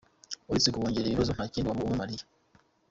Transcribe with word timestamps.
Uretse 0.49 0.69
kubongerera 0.71 1.09
ibibazo 1.09 1.31
nta 1.33 1.45
kindi 1.51 1.67
waba 1.67 1.81
ubamariye! 1.85 2.23